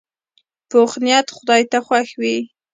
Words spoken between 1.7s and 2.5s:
ته خوښ وي